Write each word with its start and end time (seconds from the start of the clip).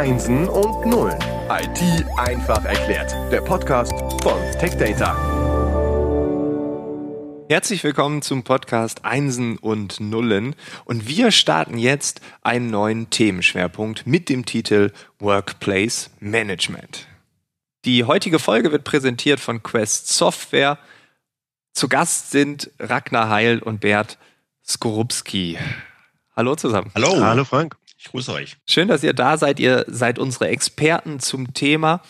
Einsen 0.00 0.48
und 0.48 0.86
Nullen. 0.86 1.18
IT 1.50 2.06
einfach 2.16 2.64
erklärt. 2.64 3.14
Der 3.30 3.42
Podcast 3.42 3.92
von 4.22 4.40
TechData. 4.58 5.14
Herzlich 7.50 7.84
willkommen 7.84 8.22
zum 8.22 8.42
Podcast 8.42 9.04
Einsen 9.04 9.58
und 9.58 10.00
Nullen. 10.00 10.56
Und 10.86 11.06
wir 11.06 11.30
starten 11.32 11.76
jetzt 11.76 12.22
einen 12.40 12.70
neuen 12.70 13.10
Themenschwerpunkt 13.10 14.06
mit 14.06 14.30
dem 14.30 14.46
Titel 14.46 14.90
Workplace 15.18 16.08
Management. 16.18 17.06
Die 17.84 18.04
heutige 18.04 18.38
Folge 18.38 18.72
wird 18.72 18.84
präsentiert 18.84 19.38
von 19.38 19.62
Quest 19.62 20.08
Software. 20.08 20.78
Zu 21.74 21.88
Gast 21.90 22.30
sind 22.30 22.70
Ragnar 22.78 23.28
Heil 23.28 23.58
und 23.58 23.80
Bert 23.80 24.16
Skorupski. 24.66 25.58
Hallo 26.34 26.56
zusammen. 26.56 26.90
Hallo. 26.94 27.20
Hallo 27.20 27.44
Frank. 27.44 27.76
Ich 28.02 28.06
grüße 28.12 28.32
euch. 28.32 28.56
Schön, 28.66 28.88
dass 28.88 29.02
ihr 29.02 29.12
da 29.12 29.36
seid. 29.36 29.60
Ihr 29.60 29.84
seid 29.86 30.18
unsere 30.18 30.48
Experten 30.48 31.20
zum 31.20 31.52
Thema. 31.52 32.00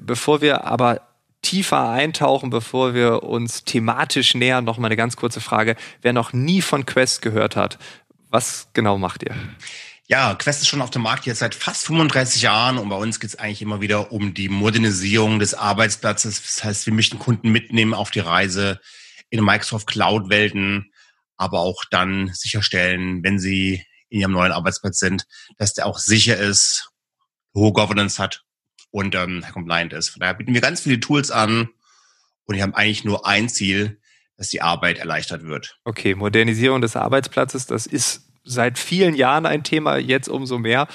Bevor 0.00 0.40
wir 0.40 0.66
aber 0.66 1.00
tiefer 1.42 1.90
eintauchen, 1.90 2.50
bevor 2.50 2.94
wir 2.94 3.24
uns 3.24 3.64
thematisch 3.64 4.36
nähern, 4.36 4.64
noch 4.64 4.78
mal 4.78 4.86
eine 4.86 4.96
ganz 4.96 5.16
kurze 5.16 5.40
Frage. 5.40 5.74
Wer 6.00 6.12
noch 6.12 6.32
nie 6.32 6.62
von 6.62 6.86
Quest 6.86 7.22
gehört 7.22 7.56
hat, 7.56 7.80
was 8.30 8.68
genau 8.72 8.98
macht 8.98 9.24
ihr? 9.24 9.34
Ja, 10.06 10.36
Quest 10.36 10.62
ist 10.62 10.68
schon 10.68 10.80
auf 10.80 10.90
dem 10.90 11.02
Markt 11.02 11.26
jetzt 11.26 11.40
seit 11.40 11.56
fast 11.56 11.86
35 11.86 12.42
Jahren 12.42 12.78
und 12.78 12.88
bei 12.88 12.96
uns 12.96 13.18
geht 13.18 13.30
es 13.30 13.38
eigentlich 13.38 13.62
immer 13.62 13.80
wieder 13.80 14.12
um 14.12 14.34
die 14.34 14.48
Modernisierung 14.48 15.40
des 15.40 15.54
Arbeitsplatzes. 15.54 16.40
Das 16.40 16.62
heißt, 16.62 16.86
wir 16.86 16.92
möchten 16.92 17.18
Kunden 17.18 17.50
mitnehmen 17.50 17.94
auf 17.94 18.12
die 18.12 18.20
Reise 18.20 18.80
in 19.28 19.44
Microsoft 19.44 19.88
Cloud-Welten, 19.88 20.92
aber 21.36 21.58
auch 21.58 21.82
dann 21.90 22.30
sicherstellen, 22.32 23.24
wenn 23.24 23.40
sie 23.40 23.84
in 24.12 24.20
ihrem 24.20 24.32
neuen 24.32 24.52
Arbeitsplatz 24.52 24.98
sind, 24.98 25.26
dass 25.56 25.72
der 25.72 25.86
auch 25.86 25.98
sicher 25.98 26.36
ist, 26.36 26.90
hohe 27.54 27.72
Governance 27.72 28.22
hat 28.22 28.44
und 28.90 29.14
ähm, 29.14 29.42
compliant 29.52 29.92
ist. 29.94 30.10
Von 30.10 30.20
daher 30.20 30.34
bieten 30.34 30.54
wir 30.54 30.60
ganz 30.60 30.82
viele 30.82 31.00
Tools 31.00 31.30
an 31.30 31.70
und 32.44 32.56
die 32.56 32.62
haben 32.62 32.74
eigentlich 32.74 33.04
nur 33.04 33.26
ein 33.26 33.48
Ziel, 33.48 34.00
dass 34.36 34.48
die 34.48 34.60
Arbeit 34.60 34.98
erleichtert 34.98 35.44
wird. 35.44 35.78
Okay, 35.84 36.14
Modernisierung 36.14 36.82
des 36.82 36.94
Arbeitsplatzes, 36.94 37.66
das 37.66 37.86
ist 37.86 38.28
seit 38.44 38.78
vielen 38.78 39.14
Jahren 39.14 39.46
ein 39.46 39.64
Thema, 39.64 39.96
jetzt 39.96 40.28
umso 40.28 40.58
mehr. 40.58 40.88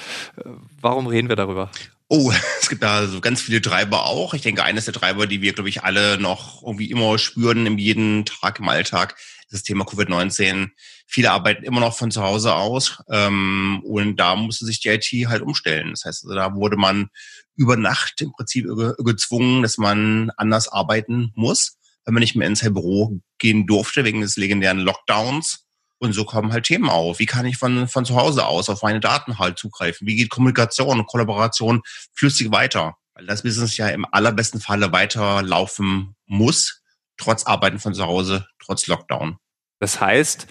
Warum 0.80 1.06
reden 1.06 1.28
wir 1.28 1.36
darüber? 1.36 1.70
Oh, 2.08 2.32
es 2.60 2.68
gibt 2.68 2.82
da 2.82 3.06
so 3.06 3.20
ganz 3.20 3.40
viele 3.40 3.60
Treiber 3.60 4.06
auch. 4.06 4.32
Ich 4.32 4.42
denke, 4.42 4.62
eines 4.62 4.84
der 4.84 4.94
Treiber, 4.94 5.26
die 5.26 5.40
wir, 5.42 5.54
glaube 5.54 5.68
ich, 5.68 5.82
alle 5.82 6.18
noch 6.18 6.62
irgendwie 6.62 6.90
immer 6.90 7.18
spüren, 7.18 7.66
im 7.66 7.78
jeden 7.78 8.24
Tag 8.26 8.60
im 8.60 8.68
Alltag, 8.68 9.16
das 9.50 9.62
Thema 9.64 9.84
Covid-19. 9.84 10.70
Viele 11.10 11.30
arbeiten 11.30 11.64
immer 11.64 11.80
noch 11.80 11.96
von 11.96 12.10
zu 12.10 12.22
Hause 12.22 12.54
aus 12.54 13.02
ähm, 13.10 13.80
und 13.82 14.16
da 14.16 14.36
musste 14.36 14.66
sich 14.66 14.80
die 14.80 14.90
IT 14.90 15.10
halt 15.28 15.40
umstellen. 15.40 15.90
Das 15.90 16.04
heißt, 16.04 16.24
also, 16.24 16.34
da 16.34 16.54
wurde 16.54 16.76
man 16.76 17.08
über 17.56 17.76
Nacht 17.78 18.20
im 18.20 18.32
Prinzip 18.32 18.66
gezwungen, 18.98 19.62
dass 19.62 19.78
man 19.78 20.30
anders 20.36 20.68
arbeiten 20.68 21.32
muss, 21.34 21.78
wenn 22.04 22.12
man 22.12 22.20
nicht 22.20 22.36
mehr 22.36 22.46
ins 22.46 22.60
Büro 22.60 23.20
gehen 23.38 23.66
durfte 23.66 24.04
wegen 24.04 24.20
des 24.20 24.36
legendären 24.36 24.80
Lockdowns. 24.80 25.64
Und 25.96 26.12
so 26.12 26.26
kommen 26.26 26.52
halt 26.52 26.66
Themen 26.66 26.90
auf. 26.90 27.18
Wie 27.18 27.26
kann 27.26 27.46
ich 27.46 27.56
von, 27.56 27.88
von 27.88 28.04
zu 28.04 28.14
Hause 28.14 28.46
aus 28.46 28.68
auf 28.68 28.82
meine 28.82 29.00
Daten 29.00 29.38
halt 29.38 29.58
zugreifen? 29.58 30.06
Wie 30.06 30.14
geht 30.14 30.28
Kommunikation 30.28 31.00
und 31.00 31.06
Kollaboration 31.06 31.80
flüssig 32.12 32.52
weiter? 32.52 32.96
Weil 33.14 33.26
das 33.26 33.42
Business 33.42 33.78
ja 33.78 33.88
im 33.88 34.06
allerbesten 34.12 34.60
Falle 34.60 34.92
weiterlaufen 34.92 36.14
muss, 36.26 36.82
trotz 37.16 37.44
Arbeiten 37.46 37.78
von 37.78 37.94
zu 37.94 38.04
Hause, 38.04 38.46
trotz 38.62 38.86
Lockdown. 38.86 39.38
Das 39.80 40.00
heißt, 40.00 40.46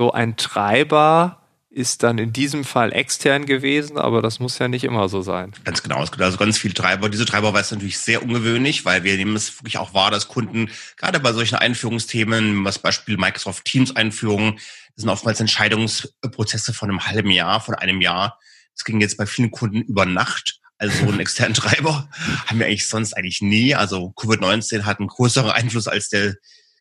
so 0.00 0.12
ein 0.12 0.38
Treiber 0.38 1.42
ist 1.68 2.02
dann 2.02 2.16
in 2.16 2.32
diesem 2.32 2.64
Fall 2.64 2.90
extern 2.90 3.44
gewesen, 3.44 3.98
aber 3.98 4.22
das 4.22 4.40
muss 4.40 4.58
ja 4.58 4.66
nicht 4.66 4.82
immer 4.82 5.10
so 5.10 5.20
sein. 5.20 5.52
Ganz 5.64 5.82
genau. 5.82 6.02
Es 6.02 6.10
gibt 6.10 6.22
also 6.22 6.38
ganz 6.38 6.56
viele 6.56 6.72
Treiber. 6.72 7.10
Diese 7.10 7.26
Treiber 7.26 7.52
war 7.52 7.60
es 7.60 7.70
natürlich 7.70 7.98
sehr 7.98 8.22
ungewöhnlich, 8.22 8.86
weil 8.86 9.04
wir 9.04 9.14
nehmen 9.18 9.36
es 9.36 9.58
wirklich 9.58 9.76
auch 9.76 9.92
wahr, 9.92 10.10
dass 10.10 10.26
Kunden 10.26 10.70
gerade 10.96 11.20
bei 11.20 11.34
solchen 11.34 11.56
Einführungsthemen, 11.56 12.64
was 12.64 12.78
Beispiel 12.78 13.18
Microsoft 13.18 13.66
Teams 13.66 13.94
Einführung, 13.94 14.54
das 14.54 15.02
sind 15.02 15.10
oftmals 15.10 15.38
Entscheidungsprozesse 15.38 16.72
von 16.72 16.88
einem 16.88 17.04
halben 17.04 17.30
Jahr, 17.30 17.60
von 17.60 17.74
einem 17.74 18.00
Jahr. 18.00 18.38
Das 18.74 18.84
ging 18.84 19.02
jetzt 19.02 19.18
bei 19.18 19.26
vielen 19.26 19.50
Kunden 19.50 19.82
über 19.82 20.06
Nacht. 20.06 20.60
Also 20.78 21.04
so 21.04 21.10
einen 21.10 21.20
externen 21.20 21.52
Treiber 21.52 22.08
haben 22.46 22.58
wir 22.58 22.64
eigentlich 22.64 22.88
sonst 22.88 23.12
eigentlich 23.12 23.42
nie. 23.42 23.74
Also 23.74 24.14
Covid-19 24.16 24.84
hat 24.84 24.98
einen 24.98 25.08
größeren 25.08 25.50
Einfluss 25.50 25.88
als 25.88 26.08
der 26.08 26.36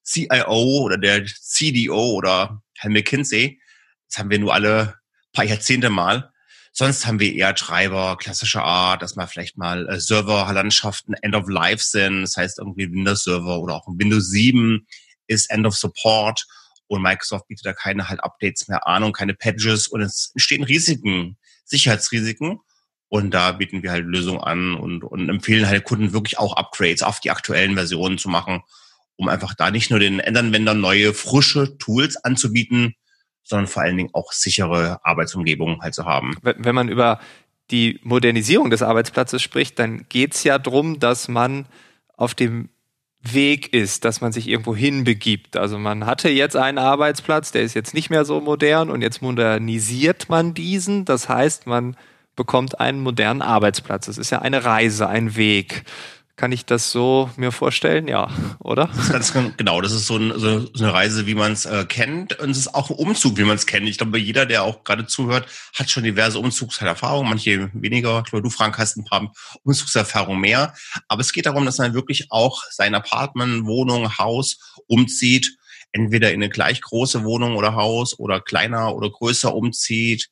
CIO 0.06 0.84
oder 0.84 0.98
der 0.98 1.26
CDO 1.26 2.12
oder 2.14 2.62
Herr 2.80 2.90
McKinsey. 2.90 3.62
Das 4.08 4.18
haben 4.18 4.30
wir 4.30 4.40
nur 4.40 4.54
alle 4.54 4.96
paar 5.34 5.46
Jahrzehnte 5.46 5.90
mal. 5.90 6.32
Sonst 6.72 7.06
haben 7.06 7.20
wir 7.20 7.34
eher 7.34 7.56
Treiber 7.56 8.18
klassischer 8.18 8.64
Art, 8.64 9.02
dass 9.02 9.16
mal 9.16 9.28
vielleicht 9.28 9.58
mal 9.58 9.88
äh, 9.90 10.00
Serverlandschaften 10.00 11.16
End 11.16 11.36
of 11.36 11.50
Life 11.50 11.84
sind. 11.84 12.22
Das 12.22 12.38
heißt 12.38 12.60
irgendwie 12.60 12.92
Windows 12.92 13.24
Server 13.24 13.60
oder 13.60 13.76
auch 13.76 13.88
Windows 13.88 14.30
7 14.30 14.86
ist 15.28 15.52
End 15.52 15.66
of 15.66 15.76
Support 15.76 16.46
und 16.88 17.02
Microsoft 17.02 17.48
bietet 17.48 17.66
da 17.66 17.74
keine 17.74 18.10
halt 18.10 18.24
Updates 18.24 18.68
mehr 18.68 18.88
an 18.88 19.04
und 19.04 19.14
keine 19.14 19.36
Patches 19.36 19.88
und 19.88 20.02
es 20.02 20.32
entstehen 20.34 20.64
Risiken, 20.64 21.38
Sicherheitsrisiken. 21.66 22.60
Und 23.10 23.32
da 23.32 23.52
bieten 23.54 23.82
wir 23.82 23.92
halt 23.92 24.06
Lösungen 24.06 24.42
an 24.42 24.76
und, 24.76 25.04
und 25.04 25.30
empfehlen 25.30 25.68
halt 25.68 25.84
Kunden 25.84 26.14
wirklich 26.14 26.38
auch 26.38 26.56
Upgrades 26.56 27.02
auf 27.02 27.20
die 27.20 27.32
aktuellen 27.32 27.76
Versionen 27.76 28.20
zu 28.20 28.30
machen, 28.30 28.62
um 29.20 29.28
einfach 29.28 29.54
da 29.54 29.70
nicht 29.70 29.92
nur 29.92 30.00
den 30.00 30.20
Endanwendern 30.22 30.80
neue, 30.80 31.14
frische 31.14 31.78
Tools 31.78 32.16
anzubieten, 32.24 32.96
sondern 33.44 33.68
vor 33.68 33.84
allen 33.84 33.98
Dingen 33.98 34.12
auch 34.14 34.32
sichere 34.32 35.00
Arbeitsumgebungen 35.04 35.82
halt 35.82 35.94
zu 35.94 36.06
haben. 36.06 36.38
Wenn 36.42 36.74
man 36.74 36.88
über 36.88 37.20
die 37.70 38.00
Modernisierung 38.04 38.70
des 38.70 38.82
Arbeitsplatzes 38.82 39.42
spricht, 39.42 39.78
dann 39.78 40.06
geht 40.08 40.36
es 40.36 40.46
ja 40.46 40.58
darum, 40.58 41.00
dass 41.00 41.28
man 41.28 41.66
auf 42.16 42.34
dem 42.34 42.70
Weg 43.22 43.74
ist, 43.74 44.06
dass 44.06 44.22
man 44.22 44.32
sich 44.32 44.48
irgendwo 44.48 44.74
hinbegibt. 44.74 45.58
Also 45.58 45.78
man 45.78 46.06
hatte 46.06 46.30
jetzt 46.30 46.56
einen 46.56 46.78
Arbeitsplatz, 46.78 47.52
der 47.52 47.64
ist 47.64 47.74
jetzt 47.74 47.94
nicht 47.94 48.10
mehr 48.10 48.24
so 48.24 48.40
modern 48.40 48.90
und 48.90 49.02
jetzt 49.02 49.22
modernisiert 49.22 50.30
man 50.30 50.54
diesen. 50.54 51.04
Das 51.04 51.28
heißt, 51.28 51.68
man 51.68 51.98
bekommt 52.38 52.80
einen 52.80 53.02
modernen 53.02 53.42
Arbeitsplatz. 53.42 54.08
Es 54.08 54.18
ist 54.18 54.30
ja 54.30 54.40
eine 54.40 54.64
Reise, 54.64 55.10
ein 55.10 55.36
Weg. 55.36 55.84
Kann 56.40 56.54
ich 56.54 56.66
das 56.66 56.90
so 56.90 57.30
mir 57.36 57.52
vorstellen? 57.52 58.08
Ja, 58.08 58.30
oder? 58.60 58.90
Das 58.96 59.10
ist 59.10 59.34
ganz 59.34 59.58
genau. 59.58 59.82
Das 59.82 59.92
ist 59.92 60.08
so, 60.08 60.16
ein, 60.16 60.32
so 60.40 60.70
eine 60.80 60.94
Reise, 60.94 61.28
wie 61.28 61.36
man 61.36 61.52
es 61.52 61.66
äh, 61.66 61.84
kennt. 61.84 62.40
Und 62.40 62.52
es 62.52 62.60
ist 62.60 62.74
auch 62.74 62.90
ein 62.90 62.96
Umzug, 62.96 63.36
wie 63.36 63.44
man 63.44 63.58
es 63.58 63.66
kennt. 63.66 63.90
Ich 63.90 63.98
glaube, 63.98 64.18
jeder, 64.20 64.46
der 64.46 64.64
auch 64.64 64.86
gerade 64.86 65.06
zuhört, 65.06 65.50
hat 65.74 65.90
schon 65.90 66.06
diverse 66.06 66.40
Umzugserfahrungen. 66.40 67.28
Manche 67.28 67.70
weniger. 67.74 68.24
Ich 68.24 68.32
glaube, 68.32 68.44
du, 68.44 68.50
Frank, 68.50 68.78
hast 68.78 68.96
ein 68.96 69.04
paar 69.04 69.34
Umzugserfahrungen 69.64 70.40
mehr. 70.40 70.74
Aber 71.10 71.20
es 71.20 71.34
geht 71.34 71.46
darum, 71.46 71.66
dass 71.66 71.78
man 71.78 71.94
wirklich 71.94 72.28
auch 72.30 72.64
sein 72.72 72.96
Apartment, 72.96 73.66
Wohnung, 73.66 74.18
Haus 74.18 74.60
umzieht. 74.88 75.58
Entweder 75.92 76.30
in 76.30 76.36
eine 76.42 76.50
gleich 76.50 76.80
große 76.80 77.26
Wohnung 77.26 77.58
oder 77.58 77.76
Haus 77.76 78.18
oder 78.18 78.40
kleiner 78.40 78.96
oder 78.96 79.10
größer 79.10 79.54
umzieht 79.54 80.30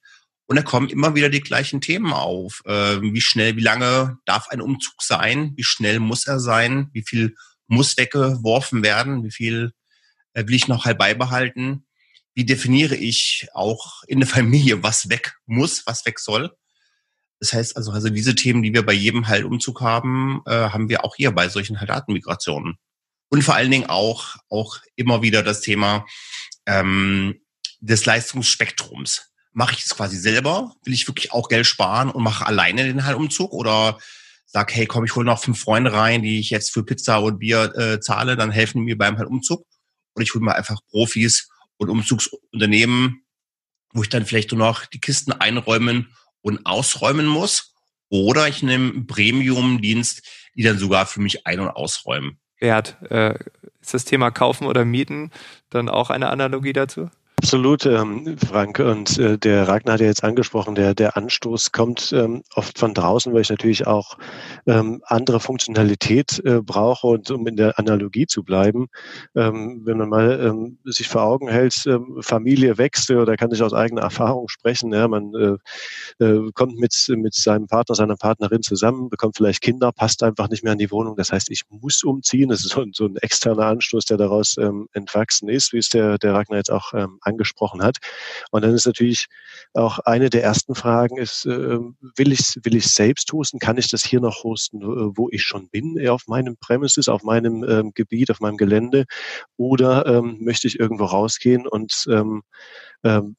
und 0.48 0.56
da 0.56 0.62
kommen 0.62 0.90
immer 0.90 1.14
wieder 1.14 1.30
die 1.30 1.42
gleichen 1.42 1.82
Themen 1.82 2.14
auf. 2.14 2.62
Äh, 2.66 3.02
wie 3.02 3.22
schnell, 3.22 3.58
wie 3.58 3.62
lange 3.62 4.18
darf 4.26 4.48
ein 4.48 4.62
Umzug 4.62 5.04
sein? 5.04 5.52
Wie 5.58 5.64
schnell 5.64 6.00
muss 6.00 6.26
er 6.26 6.40
sein? 6.40 6.90
Wie 6.94 7.04
viel 7.04 7.36
muss 7.68 7.98
weggeworfen 7.98 8.82
werden? 8.82 9.26
Wie 9.26 9.32
viel 9.32 9.74
äh, 10.34 10.48
will 10.48 10.56
ich 10.56 10.70
noch 10.70 10.86
halt 10.86 10.98
beibehalten? 10.98 11.86
Wie 12.34 12.46
definiere 12.46 12.96
ich 12.96 13.50
auch 13.54 14.04
in 14.08 14.22
der 14.22 14.30
Familie, 14.38 14.84
was 14.84 15.10
weg 15.10 15.36
muss, 15.46 15.86
was 15.86 16.06
weg 16.06 16.18
soll? 16.20 16.56
Das 17.42 17.52
heißt 17.52 17.76
also, 17.76 17.92
also 17.92 18.10
diese 18.10 18.34
Themen, 18.34 18.64
die 18.64 18.74
wir 18.74 18.86
bei 18.86 18.94
jedem 18.94 19.28
halt 19.28 19.44
Umzug 19.44 19.82
haben, 19.82 20.42
äh, 20.46 20.52
haben 20.52 20.88
wir 20.88 21.04
auch 21.04 21.18
hier 21.18 21.32
bei 21.32 21.50
solchen 21.50 21.80
halt 21.82 21.90
Datenmigrationen. 21.90 22.78
Und 23.30 23.44
vor 23.44 23.56
allen 23.56 23.70
Dingen 23.70 23.90
auch, 23.90 24.38
auch 24.50 24.78
immer 24.96 25.22
wieder 25.22 25.44
das 25.44 25.60
Thema 25.60 26.06
ähm, 26.66 27.42
des 27.82 28.06
Leistungsspektrums 28.06 29.30
mache 29.58 29.74
ich 29.74 29.82
das 29.82 29.98
quasi 29.98 30.18
selber? 30.18 30.76
Will 30.84 30.94
ich 30.94 31.08
wirklich 31.08 31.32
auch 31.32 31.50
Geld 31.50 31.66
sparen 31.66 32.12
und 32.12 32.22
mache 32.22 32.46
alleine 32.46 32.84
den 32.84 33.06
halt 33.06 33.18
Umzug? 33.18 33.54
Oder 33.54 33.98
sag, 34.46 34.74
hey, 34.76 34.86
komm, 34.86 35.04
ich 35.04 35.16
hole 35.16 35.26
noch 35.26 35.42
fünf 35.42 35.60
Freunde 35.60 35.94
rein, 35.94 36.22
die 36.22 36.40
ich 36.40 36.52
jetzt 36.52 36.72
für 36.72 36.84
Pizza 36.84 37.18
und 37.18 37.40
Bier 37.40 37.76
äh, 37.76 38.00
zahle, 38.00 38.36
dann 38.36 38.52
helfen 38.52 38.78
die 38.78 38.86
mir 38.86 38.98
beim 39.00 39.18
halt 39.18 39.28
Umzug. 39.28 39.66
Und 40.14 40.22
ich 40.22 40.36
hole 40.36 40.46
mir 40.46 40.56
einfach 40.56 40.80
Profis 40.92 41.50
und 41.78 41.90
Umzugsunternehmen, 41.90 43.24
wo 43.94 44.04
ich 44.04 44.10
dann 44.10 44.28
vielleicht 44.28 44.52
nur 44.52 44.60
noch 44.60 44.86
die 44.86 45.02
Kisten 45.02 45.32
einräumen 45.32 46.16
und 46.42 46.64
ausräumen 46.68 47.26
muss. 47.26 47.74
Oder 48.10 48.48
ich 48.48 48.62
nehme 48.62 49.06
Premium-Dienst, 49.06 50.22
die 50.54 50.62
dann 50.62 50.78
sogar 50.78 51.08
für 51.08 51.20
mich 51.20 51.48
ein- 51.48 51.62
und 51.62 51.70
ausräumen. 51.70 52.40
Wert. 52.60 52.98
Äh, 53.10 53.40
ist 53.82 53.96
das 53.96 54.06
Thema 54.06 54.30
Kaufen 54.30 54.68
oder 54.68 54.86
Mieten 54.86 55.32
dann 55.72 55.90
auch 55.90 56.12
eine 56.12 56.30
Analogie 56.30 56.74
dazu? 56.74 57.10
Absolut, 57.40 57.86
ähm, 57.86 58.36
Frank. 58.40 58.80
Und 58.80 59.20
äh, 59.20 59.38
der 59.38 59.68
Ragnar 59.68 59.94
hat 59.94 60.02
ja 60.02 60.08
jetzt 60.08 60.24
angesprochen, 60.24 60.74
der, 60.74 60.96
der 60.96 61.16
Anstoß 61.16 61.72
kommt 61.72 62.12
ähm, 62.12 62.42
oft 62.56 62.80
von 62.80 62.96
draußen, 62.96 63.32
weil 63.32 63.42
ich 63.42 63.52
natürlich 63.52 63.86
auch 63.86 64.18
ähm, 64.66 65.02
andere 65.06 65.40
Funktionalität 65.40 66.42
äh, 66.44 66.62
brauche. 66.64 67.06
Und 67.06 67.30
um 67.30 67.46
in 67.46 67.56
der 67.56 67.78
Analogie 67.78 68.26
zu 68.26 68.44
bleiben, 68.44 68.88
ähm, 69.36 69.82
wenn 69.86 70.00
man 70.00 70.10
mal 70.10 70.40
ähm, 70.42 70.80
sich 70.84 71.08
vor 71.08 71.22
Augen 71.22 71.48
hält, 71.48 71.86
ähm, 71.86 72.18
Familie 72.22 72.80
wächst 72.80 73.12
oder 73.12 73.38
kann 73.38 73.52
ich 73.52 73.62
aus 73.62 73.74
eigener 73.74 74.02
Erfahrung 74.02 74.48
sprechen. 74.50 74.92
Ja, 74.92 75.08
man 75.08 75.32
äh, 75.36 76.26
äh, 76.26 76.52
kommt 76.54 76.80
mit, 76.80 76.96
mit 77.16 77.36
seinem 77.36 77.68
Partner, 77.68 77.94
seiner 77.94 78.16
Partnerin 78.18 78.64
zusammen, 78.64 79.10
bekommt 79.10 79.38
vielleicht 79.38 79.62
Kinder, 79.62 79.92
passt 79.92 80.24
einfach 80.24 80.50
nicht 80.50 80.64
mehr 80.64 80.74
an 80.74 80.80
die 80.80 80.90
Wohnung. 80.90 81.16
Das 81.16 81.32
heißt, 81.32 81.52
ich 81.52 81.62
muss 81.70 82.04
umziehen. 82.04 82.50
Das 82.50 82.66
ist 82.66 82.72
so, 82.72 82.84
so 82.94 83.06
ein 83.06 83.16
externer 83.18 83.68
Anstoß, 83.68 84.06
der 84.06 84.18
daraus 84.18 84.58
ähm, 84.58 84.88
entwachsen 84.94 85.50
ist, 85.50 85.72
wie 85.72 85.78
es 85.78 85.90
der, 85.90 86.18
der 86.18 86.34
Ragnar 86.34 86.58
jetzt 86.58 86.72
auch 86.72 86.94
ähm, 86.94 87.20
angesprochen 87.28 87.84
hat. 87.84 87.98
Und 88.52 88.64
dann 88.64 88.74
ist 88.74 88.86
natürlich 88.86 89.28
auch 89.74 90.00
eine 90.00 90.30
der 90.30 90.44
ersten 90.44 90.76
Fragen 90.76 91.18
ist, 91.18 91.46
äh, 91.46 91.80
will 92.16 92.32
ich 92.32 92.58
will 92.64 92.76
ich 92.76 92.88
selbst 92.88 93.32
hosten? 93.34 93.60
Kann 93.60 93.78
ich 93.78 93.90
das 93.90 94.04
hier 94.04 94.20
noch 94.20 94.44
hosten, 94.44 94.82
äh, 94.82 95.18
wo 95.18 95.30
ich 95.32 95.44
schon 95.44 95.70
bin, 95.70 96.08
auf 96.10 96.28
meinem 96.28 96.58
Premises, 96.58 97.10
auf 97.10 97.24
meinem 97.24 97.64
ähm, 97.64 97.92
Gebiet, 97.94 98.32
auf 98.32 98.40
meinem 98.40 98.58
Gelände? 98.58 99.06
Oder 99.58 100.06
ähm, 100.06 100.38
möchte 100.40 100.68
ich 100.68 100.80
irgendwo 100.80 101.06
rausgehen 101.06 101.68
und 101.68 102.08
ähm, 102.10 102.44
ähm, 103.04 103.36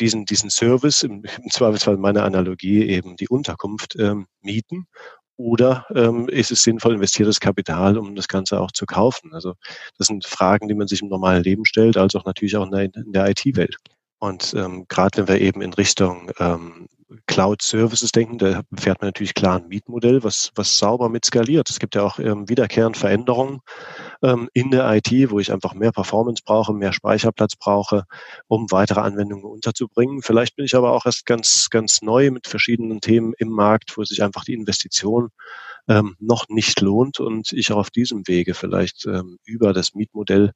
diesen, 0.00 0.24
diesen 0.24 0.50
Service, 0.50 1.02
im, 1.02 1.24
im 1.24 1.50
Zweifelsfall 1.50 1.96
meine 1.98 2.22
Analogie 2.22 2.88
eben 2.88 3.16
die 3.16 3.28
Unterkunft 3.28 3.96
ähm, 3.98 4.26
mieten 4.40 4.86
oder 5.36 5.86
ähm, 5.94 6.28
ist 6.28 6.50
es 6.50 6.62
sinnvoll, 6.62 6.94
investiertes 6.94 7.40
Kapital, 7.40 7.98
um 7.98 8.14
das 8.14 8.28
Ganze 8.28 8.60
auch 8.60 8.72
zu 8.72 8.86
kaufen? 8.86 9.32
Also 9.32 9.54
das 9.98 10.06
sind 10.06 10.24
Fragen, 10.24 10.68
die 10.68 10.74
man 10.74 10.88
sich 10.88 11.02
im 11.02 11.08
normalen 11.08 11.42
Leben 11.42 11.64
stellt, 11.64 11.96
als 11.96 12.14
auch 12.14 12.24
natürlich 12.24 12.56
auch 12.56 12.64
in 12.64 12.70
der, 12.70 12.82
in 12.82 13.12
der 13.12 13.28
IT-Welt. 13.28 13.76
Und 14.18 14.54
ähm, 14.54 14.86
gerade 14.88 15.18
wenn 15.18 15.28
wir 15.28 15.40
eben 15.40 15.62
in 15.62 15.72
Richtung 15.72 16.30
ähm, 16.38 16.86
Cloud-Services 17.26 18.12
denken, 18.12 18.38
da 18.38 18.62
fährt 18.78 19.00
man 19.00 19.08
natürlich 19.08 19.34
klar 19.34 19.58
ein 19.58 19.68
Mietmodell, 19.68 20.22
was, 20.22 20.52
was 20.54 20.78
sauber 20.78 21.08
mit 21.08 21.24
skaliert. 21.24 21.68
Es 21.70 21.78
gibt 21.78 21.94
ja 21.94 22.02
auch 22.02 22.18
ähm, 22.18 22.48
wiederkehrende 22.48 22.98
Veränderungen 22.98 23.60
ähm, 24.22 24.48
in 24.52 24.70
der 24.70 24.90
IT, 24.94 25.30
wo 25.30 25.38
ich 25.38 25.52
einfach 25.52 25.74
mehr 25.74 25.92
Performance 25.92 26.42
brauche, 26.44 26.72
mehr 26.72 26.92
Speicherplatz 26.92 27.56
brauche, 27.56 28.04
um 28.48 28.70
weitere 28.70 29.00
Anwendungen 29.00 29.44
unterzubringen. 29.44 30.22
Vielleicht 30.22 30.56
bin 30.56 30.64
ich 30.64 30.74
aber 30.74 30.92
auch 30.92 31.06
erst 31.06 31.26
ganz, 31.26 31.68
ganz 31.70 32.02
neu 32.02 32.30
mit 32.30 32.46
verschiedenen 32.46 33.00
Themen 33.00 33.34
im 33.38 33.48
Markt, 33.48 33.96
wo 33.96 34.04
sich 34.04 34.22
einfach 34.22 34.44
die 34.44 34.54
Investition 34.54 35.30
ähm, 35.88 36.16
noch 36.20 36.48
nicht 36.48 36.80
lohnt 36.80 37.20
und 37.20 37.52
ich 37.52 37.72
auch 37.72 37.78
auf 37.78 37.90
diesem 37.90 38.26
Wege 38.28 38.54
vielleicht 38.54 39.06
ähm, 39.06 39.38
über 39.44 39.72
das 39.72 39.94
Mietmodell 39.94 40.52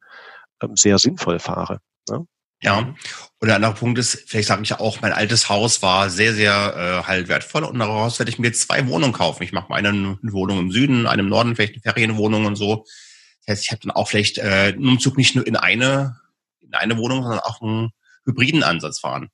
ähm, 0.62 0.76
sehr 0.76 0.98
sinnvoll 0.98 1.38
fahre. 1.40 1.80
Ja? 2.08 2.24
Ja, 2.62 2.94
und 3.38 3.48
der 3.48 3.56
andere 3.56 3.74
Punkt 3.74 3.98
ist, 3.98 4.24
vielleicht 4.26 4.48
sage 4.48 4.62
ich 4.62 4.70
ja 4.70 4.80
auch, 4.80 5.02
mein 5.02 5.12
altes 5.12 5.50
Haus 5.50 5.82
war 5.82 6.08
sehr, 6.08 6.32
sehr 6.32 7.02
äh, 7.02 7.06
halt 7.06 7.28
wertvoll 7.28 7.64
und 7.64 7.78
daraus 7.78 8.18
werde 8.18 8.30
ich 8.30 8.38
mir 8.38 8.50
zwei 8.52 8.88
Wohnungen 8.88 9.12
kaufen. 9.12 9.42
Ich 9.42 9.52
mache 9.52 9.68
mal 9.68 9.76
eine 9.76 10.18
Wohnung 10.22 10.58
im 10.60 10.72
Süden, 10.72 11.06
eine 11.06 11.20
im 11.20 11.28
Norden, 11.28 11.54
vielleicht 11.54 11.74
eine 11.74 11.82
Ferienwohnung 11.82 12.46
und 12.46 12.56
so. 12.56 12.86
Das 13.46 13.58
heißt, 13.58 13.64
ich 13.64 13.70
habe 13.70 13.80
dann 13.82 13.92
auch 13.92 14.08
vielleicht 14.08 14.38
äh, 14.38 14.74
einen 14.74 14.88
Umzug 14.88 15.16
nicht 15.16 15.34
nur 15.34 15.46
in 15.46 15.56
eine, 15.56 16.20
in 16.60 16.74
eine 16.74 16.96
Wohnung, 16.98 17.22
sondern 17.22 17.40
auch 17.40 17.62
einen 17.62 17.90
hybriden 18.24 18.62
Ansatz 18.62 18.98
fahren. 18.98 19.28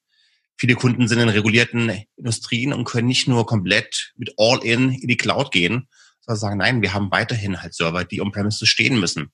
Viele 0.56 0.74
Kunden 0.74 1.08
sind 1.08 1.18
in 1.18 1.28
regulierten 1.28 2.04
Industrien 2.16 2.72
und 2.72 2.84
können 2.84 3.08
nicht 3.08 3.26
nur 3.26 3.46
komplett 3.46 4.12
mit 4.16 4.34
All-in 4.36 4.92
in 4.92 5.08
die 5.08 5.16
Cloud 5.16 5.50
gehen, 5.50 5.88
sondern 6.20 6.40
sagen, 6.40 6.58
nein, 6.58 6.82
wir 6.82 6.94
haben 6.94 7.10
weiterhin 7.10 7.62
halt 7.62 7.74
Server, 7.74 8.04
die 8.04 8.20
on-premises 8.20 8.68
stehen 8.68 9.00
müssen. 9.00 9.32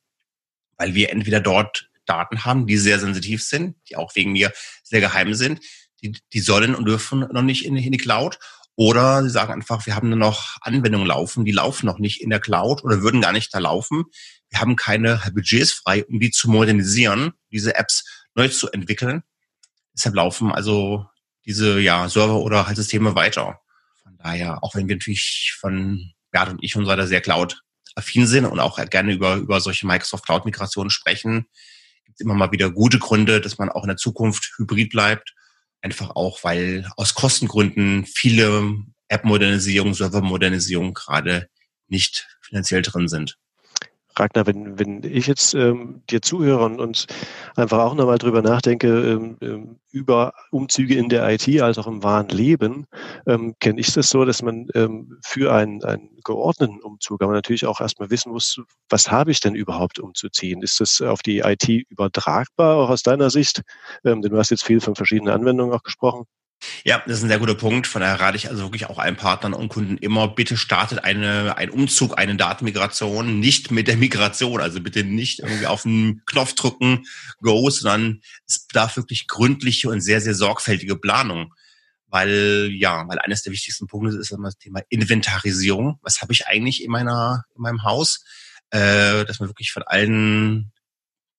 Weil 0.76 0.94
wir 0.94 1.10
entweder 1.10 1.40
dort 1.40 1.90
Daten 2.06 2.44
haben, 2.44 2.66
die 2.66 2.78
sehr 2.78 2.98
sensitiv 2.98 3.42
sind, 3.42 3.76
die 3.88 3.96
auch 3.96 4.14
wegen 4.14 4.32
mir 4.32 4.52
sehr 4.82 5.00
geheim 5.00 5.34
sind, 5.34 5.60
die, 6.02 6.16
die 6.32 6.40
sollen 6.40 6.75
und 6.75 6.86
dürfen 6.86 7.26
noch 7.32 7.42
nicht 7.42 7.66
in, 7.66 7.76
in 7.76 7.92
die 7.92 7.98
Cloud. 7.98 8.38
Oder 8.76 9.25
sie 9.25 9.30
sagen 9.30 9.52
einfach, 9.52 9.86
wir 9.86 9.96
haben 9.96 10.08
nur 10.08 10.19
noch 10.19 10.56
Anwendungen 10.60 11.06
laufen, 11.06 11.44
die 11.44 11.52
laufen 11.52 11.86
noch 11.86 11.98
nicht 11.98 12.22
in 12.22 12.30
der 12.30 12.38
Cloud 12.38 12.84
oder 12.84 13.02
würden 13.02 13.20
gar 13.20 13.32
nicht 13.32 13.52
da 13.52 13.58
laufen. 13.58 14.04
Wir 14.50 14.60
haben 14.60 14.76
keine 14.76 15.20
Budgets 15.34 15.72
frei, 15.72 16.04
um 16.04 16.20
die 16.20 16.30
zu 16.30 16.50
modernisieren, 16.50 17.32
diese 17.50 17.74
Apps 17.76 18.04
neu 18.34 18.48
zu 18.48 18.70
entwickeln. 18.70 19.22
Deshalb 19.94 20.14
laufen 20.14 20.52
also 20.52 21.06
diese 21.44 21.80
ja, 21.80 22.08
Server 22.08 22.36
oder 22.36 22.66
halt 22.66 22.76
Systeme 22.76 23.14
weiter. 23.14 23.60
Von 24.02 24.16
daher, 24.18 24.62
auch 24.62 24.74
wenn 24.74 24.88
wir 24.88 24.96
natürlich 24.96 25.54
von 25.58 26.12
Bert 26.30 26.50
und 26.50 26.62
ich 26.62 26.76
und 26.76 26.84
so 26.84 26.90
weiter 26.90 27.06
sehr 27.06 27.20
Cloud-affin 27.20 28.26
sind 28.26 28.44
und 28.44 28.60
auch 28.60 28.78
gerne 28.90 29.12
über, 29.12 29.36
über 29.36 29.60
solche 29.60 29.86
Microsoft 29.86 30.24
Cloud-Migrationen 30.24 30.90
sprechen, 30.90 31.46
gibt 32.04 32.20
es 32.20 32.24
immer 32.24 32.34
mal 32.34 32.52
wieder 32.52 32.70
gute 32.70 32.98
Gründe, 32.98 33.40
dass 33.40 33.58
man 33.58 33.70
auch 33.70 33.82
in 33.82 33.88
der 33.88 33.96
Zukunft 33.96 34.54
hybrid 34.56 34.90
bleibt. 34.90 35.34
Einfach 35.80 36.10
auch, 36.10 36.42
weil 36.44 36.88
aus 36.96 37.14
Kostengründen 37.14 38.04
viele 38.06 38.74
App-Modernisierung, 39.08 39.94
Server-Modernisierung 39.94 40.94
gerade 40.94 41.48
nicht 41.86 42.28
finanziell 42.40 42.82
drin 42.82 43.08
sind. 43.08 43.38
Ragnar, 44.18 44.46
wenn, 44.46 44.78
wenn 44.78 45.02
ich 45.04 45.26
jetzt 45.26 45.54
ähm, 45.54 46.02
dir 46.10 46.22
zuhöre 46.22 46.64
und, 46.64 46.80
und 46.80 47.06
einfach 47.56 47.78
auch 47.78 47.94
nochmal 47.94 48.18
drüber 48.18 48.42
nachdenke, 48.42 48.88
ähm, 48.88 49.36
ähm, 49.40 49.78
über 49.90 50.32
Umzüge 50.50 50.94
in 50.94 51.08
der 51.08 51.28
IT 51.28 51.60
als 51.60 51.78
auch 51.78 51.86
im 51.86 52.02
wahren 52.02 52.28
Leben, 52.28 52.86
ähm, 53.26 53.54
kenne 53.60 53.80
ich 53.80 53.92
das 53.92 54.10
so, 54.10 54.24
dass 54.24 54.42
man 54.42 54.68
ähm, 54.74 55.18
für 55.24 55.52
einen, 55.52 55.82
einen 55.84 56.10
geordneten 56.24 56.80
Umzug 56.80 57.22
aber 57.22 57.32
natürlich 57.32 57.66
auch 57.66 57.80
erstmal 57.80 58.10
wissen 58.10 58.32
muss, 58.32 58.60
was 58.88 59.10
habe 59.10 59.30
ich 59.30 59.40
denn 59.40 59.54
überhaupt 59.54 59.98
umzuziehen? 59.98 60.62
Ist 60.62 60.80
das 60.80 61.00
auf 61.00 61.20
die 61.22 61.38
IT 61.38 61.68
übertragbar, 61.68 62.76
auch 62.76 62.90
aus 62.90 63.02
deiner 63.02 63.30
Sicht? 63.30 63.62
Ähm, 64.04 64.22
denn 64.22 64.32
du 64.32 64.38
hast 64.38 64.50
jetzt 64.50 64.64
viel 64.64 64.80
von 64.80 64.94
verschiedenen 64.94 65.32
Anwendungen 65.32 65.74
auch 65.74 65.82
gesprochen. 65.82 66.26
Ja, 66.84 67.02
das 67.06 67.19
ist 67.19 67.22
ein 67.22 67.28
sehr 67.28 67.38
guter 67.38 67.55
Punkt. 67.55 67.87
Von 67.87 68.00
daher 68.00 68.20
rate 68.20 68.37
ich 68.37 68.49
also 68.49 68.64
wirklich 68.64 68.87
auch 68.87 68.99
allen 68.99 69.16
Partnern 69.16 69.55
und 69.55 69.69
Kunden 69.69 69.96
immer, 69.96 70.28
bitte 70.28 70.56
startet 70.56 71.05
eine, 71.05 71.56
einen 71.56 71.70
Umzug, 71.70 72.19
eine 72.19 72.37
Datenmigration, 72.37 73.38
nicht 73.38 73.70
mit 73.70 73.88
der 73.88 73.96
Migration, 73.96 74.60
also 74.60 74.81
bitte 74.81 75.05
nicht 75.05 75.40
irgendwie 75.40 75.66
auf 75.66 75.82
den 75.82 76.22
Knopf 76.26 76.55
drücken, 76.55 77.06
go, 77.40 77.70
sondern 77.70 78.20
es 78.46 78.66
bedarf 78.66 78.96
wirklich 78.96 79.28
gründliche 79.28 79.88
und 79.88 80.00
sehr, 80.00 80.20
sehr 80.20 80.34
sorgfältige 80.34 80.96
Planung. 80.96 81.55
Weil, 82.06 82.70
ja, 82.72 83.06
weil 83.06 83.19
eines 83.19 83.43
der 83.43 83.52
wichtigsten 83.52 83.87
Punkte 83.87 84.16
ist 84.16 84.31
immer 84.31 84.49
das 84.49 84.56
Thema 84.56 84.81
Inventarisierung. 84.88 85.99
Was 86.02 86.22
habe 86.22 86.32
ich 86.32 86.46
eigentlich 86.46 86.82
in 86.82 86.90
meiner, 86.90 87.44
in 87.54 87.62
meinem 87.62 87.82
Haus? 87.84 88.25
Äh, 88.70 89.25
dass 89.26 89.40
man 89.40 89.49
wirklich 89.49 89.72
von 89.72 89.82
allen 89.82 90.72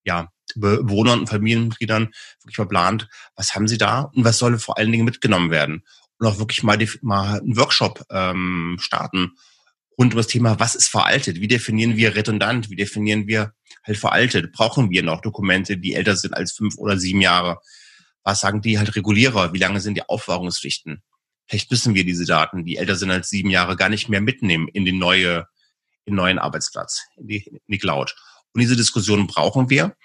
ja, 0.03 0.31
Bewohnern 0.55 1.19
und 1.19 1.29
Familienmitgliedern 1.29 2.09
wirklich 2.43 2.57
mal 2.57 2.67
plant, 2.67 3.07
was 3.35 3.55
haben 3.55 3.67
sie 3.67 3.77
da 3.77 4.01
und 4.13 4.23
was 4.23 4.37
soll 4.37 4.57
vor 4.59 4.77
allen 4.77 4.91
Dingen 4.91 5.05
mitgenommen 5.05 5.51
werden. 5.51 5.83
Und 6.17 6.27
auch 6.27 6.39
wirklich 6.39 6.63
mal, 6.63 6.77
die, 6.77 6.89
mal 7.01 7.39
einen 7.39 7.57
Workshop 7.57 8.03
ähm, 8.09 8.77
starten 8.79 9.33
rund 9.99 10.13
um 10.13 10.17
das 10.17 10.27
Thema, 10.27 10.59
was 10.59 10.75
ist 10.75 10.87
veraltet? 10.87 11.41
Wie 11.41 11.49
definieren 11.49 11.97
wir 11.97 12.15
redundant? 12.15 12.69
Wie 12.69 12.77
definieren 12.77 13.27
wir 13.27 13.53
halt 13.83 13.97
veraltet? 13.97 14.53
Brauchen 14.53 14.89
wir 14.89 15.03
noch 15.03 15.19
Dokumente, 15.19 15.77
die 15.77 15.93
älter 15.93 16.15
sind 16.15 16.35
als 16.35 16.53
fünf 16.53 16.77
oder 16.77 16.97
sieben 16.97 17.19
Jahre? 17.19 17.59
Was 18.23 18.39
sagen 18.39 18.61
die 18.61 18.79
halt 18.79 18.95
Regulierer? 18.95 19.51
Wie 19.51 19.57
lange 19.57 19.81
sind 19.81 19.95
die 19.95 20.07
Aufwahrungspflichten? 20.07 21.03
Vielleicht 21.47 21.69
müssen 21.69 21.95
wir 21.95 22.05
diese 22.05 22.25
Daten, 22.25 22.63
die 22.63 22.77
älter 22.77 22.95
sind 22.95 23.11
als 23.11 23.29
sieben 23.29 23.49
Jahre, 23.49 23.75
gar 23.75 23.89
nicht 23.89 24.07
mehr 24.07 24.21
mitnehmen 24.21 24.69
in 24.69 24.85
den 24.85 24.99
neue, 24.99 25.47
in 26.05 26.15
neuen 26.15 26.39
Arbeitsplatz, 26.39 27.03
in 27.17 27.27
die, 27.27 27.43
in 27.45 27.59
die 27.67 27.77
Cloud. 27.77 28.15
Und 28.53 28.61
diese 28.61 28.77
Diskussion 28.77 29.27
brauchen 29.27 29.69
wir, 29.69 29.97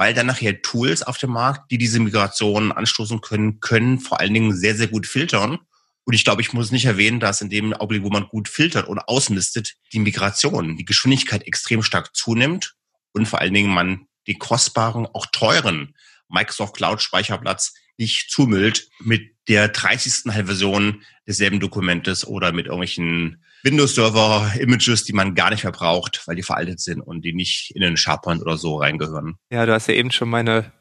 weil 0.00 0.14
dann 0.14 0.28
nachher 0.28 0.62
Tools 0.62 1.02
auf 1.02 1.18
dem 1.18 1.28
Markt, 1.28 1.70
die 1.70 1.76
diese 1.76 2.00
Migration 2.00 2.72
anstoßen 2.72 3.20
können, 3.20 3.60
können 3.60 4.00
vor 4.00 4.18
allen 4.18 4.32
Dingen 4.32 4.56
sehr, 4.56 4.74
sehr 4.74 4.86
gut 4.86 5.06
filtern. 5.06 5.58
Und 6.04 6.14
ich 6.14 6.24
glaube, 6.24 6.40
ich 6.40 6.54
muss 6.54 6.70
nicht 6.70 6.86
erwähnen, 6.86 7.20
dass 7.20 7.42
in 7.42 7.50
dem 7.50 7.74
Augenblick, 7.74 8.02
wo 8.02 8.08
man 8.08 8.26
gut 8.26 8.48
filtert 8.48 8.88
und 8.88 8.98
ausmistet, 8.98 9.74
die 9.92 9.98
Migration, 9.98 10.78
die 10.78 10.86
Geschwindigkeit 10.86 11.46
extrem 11.46 11.82
stark 11.82 12.16
zunimmt 12.16 12.76
und 13.12 13.28
vor 13.28 13.42
allen 13.42 13.52
Dingen 13.52 13.74
man 13.74 14.06
die 14.26 14.38
kostbaren, 14.38 15.04
auch 15.04 15.26
teuren 15.26 15.94
Microsoft 16.30 16.76
Cloud 16.76 17.02
Speicherplatz 17.02 17.74
nicht 17.98 18.30
zumüllt 18.30 18.88
mit 19.00 19.36
der 19.48 19.68
30. 19.68 20.32
Version 20.32 21.02
desselben 21.26 21.60
Dokumentes 21.60 22.26
oder 22.26 22.52
mit 22.52 22.68
irgendwelchen 22.68 23.44
Windows-Server-Images, 23.62 25.04
die 25.04 25.12
man 25.12 25.34
gar 25.34 25.50
nicht 25.50 25.64
mehr 25.64 25.72
braucht, 25.72 26.26
weil 26.26 26.36
die 26.36 26.42
veraltet 26.42 26.80
sind 26.80 27.00
und 27.00 27.24
die 27.24 27.32
nicht 27.32 27.72
in 27.74 27.82
den 27.82 27.96
SharePoint 27.96 28.42
oder 28.42 28.56
so 28.56 28.76
reingehören. 28.76 29.36
Ja, 29.50 29.66
du 29.66 29.72
hast 29.72 29.88
ja 29.88 29.94
eben 29.94 30.10
schon 30.10 30.28
meine 30.30 30.72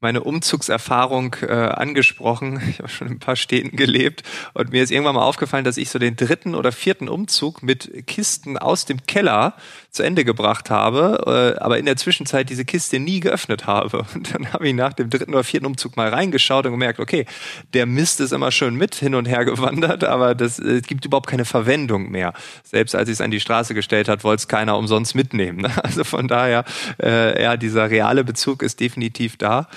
meine 0.00 0.22
Umzugserfahrung 0.22 1.36
äh, 1.42 1.52
angesprochen. 1.52 2.60
Ich 2.70 2.78
habe 2.78 2.88
schon 2.88 3.08
in 3.08 3.14
ein 3.14 3.18
paar 3.18 3.36
Städten 3.36 3.76
gelebt 3.76 4.22
und 4.52 4.70
mir 4.70 4.82
ist 4.82 4.90
irgendwann 4.90 5.14
mal 5.14 5.22
aufgefallen, 5.22 5.64
dass 5.64 5.78
ich 5.78 5.88
so 5.88 5.98
den 5.98 6.16
dritten 6.16 6.54
oder 6.54 6.70
vierten 6.72 7.08
Umzug 7.08 7.62
mit 7.62 8.06
Kisten 8.06 8.58
aus 8.58 8.84
dem 8.84 9.06
Keller 9.06 9.54
zu 9.96 10.02
Ende 10.02 10.24
gebracht 10.24 10.70
habe, 10.70 11.56
äh, 11.56 11.60
aber 11.60 11.78
in 11.78 11.86
der 11.86 11.96
Zwischenzeit 11.96 12.48
diese 12.50 12.64
Kiste 12.64 12.98
nie 13.00 13.20
geöffnet 13.20 13.66
habe. 13.66 14.06
Und 14.14 14.34
dann 14.34 14.52
habe 14.52 14.68
ich 14.68 14.74
nach 14.74 14.92
dem 14.92 15.10
dritten 15.10 15.32
oder 15.32 15.44
vierten 15.44 15.66
Umzug 15.66 15.96
mal 15.96 16.08
reingeschaut 16.08 16.66
und 16.66 16.72
gemerkt, 16.72 17.00
okay, 17.00 17.26
der 17.74 17.86
Mist 17.86 18.20
ist 18.20 18.32
immer 18.32 18.52
schön 18.52 18.76
mit 18.76 18.94
hin 18.94 19.14
und 19.14 19.26
her 19.26 19.44
gewandert, 19.44 20.04
aber 20.04 20.34
das 20.34 20.58
äh, 20.58 20.80
gibt 20.80 21.04
überhaupt 21.04 21.28
keine 21.28 21.44
Verwendung 21.44 22.10
mehr. 22.10 22.32
Selbst 22.62 22.94
als 22.94 23.08
ich 23.08 23.14
es 23.14 23.20
an 23.20 23.30
die 23.30 23.40
Straße 23.40 23.74
gestellt 23.74 24.08
hat, 24.08 24.22
wollte 24.24 24.40
es 24.40 24.48
keiner 24.48 24.76
umsonst 24.76 25.14
mitnehmen. 25.14 25.66
Also 25.86 26.04
von 26.04 26.26
daher, 26.26 26.64
äh, 27.00 27.40
ja, 27.42 27.56
dieser 27.56 27.90
reale 27.90 28.24
Bezug 28.24 28.62
ist 28.62 28.80
definitiv 28.80 29.36
da. 29.36 29.68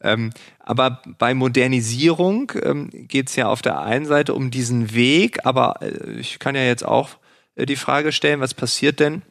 Ähm, 0.00 0.30
aber 0.58 1.02
bei 1.18 1.34
Modernisierung 1.34 2.52
ähm, 2.62 2.90
geht 2.92 3.28
es 3.28 3.36
ja 3.36 3.48
auf 3.48 3.62
der 3.62 3.80
einen 3.80 4.06
Seite 4.06 4.34
um 4.34 4.50
diesen 4.50 4.94
Weg, 4.94 5.46
aber 5.46 5.80
äh, 5.80 6.18
ich 6.18 6.38
kann 6.38 6.54
ja 6.54 6.62
jetzt 6.62 6.84
auch 6.84 7.10
äh, 7.54 7.66
die 7.66 7.76
Frage 7.76 8.12
stellen, 8.12 8.40
was 8.40 8.54
passiert 8.54 9.00
denn, 9.00 9.22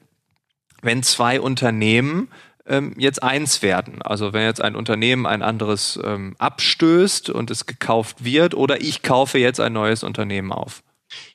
wenn 0.81 1.03
zwei 1.03 1.39
Unternehmen 1.39 2.29
ähm, 2.65 2.93
jetzt 2.97 3.23
eins 3.23 3.61
werden. 3.61 4.01
Also 4.01 4.33
wenn 4.33 4.43
jetzt 4.43 4.61
ein 4.61 4.75
Unternehmen 4.75 5.25
ein 5.25 5.41
anderes 5.41 5.99
ähm, 6.03 6.35
abstößt 6.37 7.29
und 7.29 7.51
es 7.51 7.65
gekauft 7.65 8.23
wird 8.23 8.53
oder 8.53 8.81
ich 8.81 9.01
kaufe 9.01 9.39
jetzt 9.39 9.59
ein 9.59 9.73
neues 9.73 10.03
Unternehmen 10.03 10.51
auf. 10.51 10.83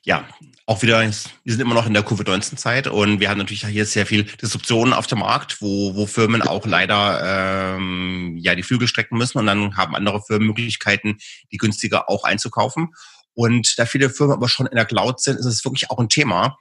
Ja, 0.03 0.27
auch 0.65 0.81
wieder, 0.81 1.01
wir 1.01 1.11
sind 1.11 1.61
immer 1.61 1.75
noch 1.75 1.85
in 1.85 1.93
der 1.93 2.03
Covid-19-Zeit 2.03 2.87
und 2.87 3.19
wir 3.19 3.29
haben 3.29 3.37
natürlich 3.37 3.65
hier 3.65 3.85
sehr 3.85 4.05
viel 4.05 4.23
Disruptionen 4.23 4.93
auf 4.93 5.05
dem 5.05 5.19
Markt, 5.19 5.61
wo, 5.61 5.95
wo 5.95 6.07
Firmen 6.07 6.41
auch 6.41 6.65
leider 6.65 7.75
ähm, 7.77 8.35
ja 8.37 8.55
die 8.55 8.63
Flügel 8.63 8.87
strecken 8.87 9.17
müssen 9.17 9.37
und 9.37 9.45
dann 9.45 9.77
haben 9.77 9.95
andere 9.95 10.21
Firmen 10.21 10.47
Möglichkeiten, 10.47 11.19
die 11.51 11.57
günstiger 11.57 12.09
auch 12.09 12.23
einzukaufen. 12.23 12.93
Und 13.33 13.77
da 13.77 13.85
viele 13.85 14.09
Firmen 14.09 14.35
aber 14.35 14.49
schon 14.49 14.65
in 14.65 14.75
der 14.75 14.85
Cloud 14.85 15.21
sind, 15.21 15.37
ist 15.39 15.45
es 15.45 15.63
wirklich 15.63 15.91
auch 15.91 15.99
ein 15.99 16.09
Thema, 16.09 16.57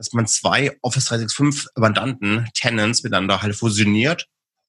dass 0.00 0.14
man 0.14 0.26
zwei 0.26 0.78
Office 0.80 1.04
365 1.04 1.72
Mandanten, 1.76 2.48
Tenants 2.54 3.02
miteinander 3.02 3.42
halt 3.42 3.54
fusioniert 3.54 4.28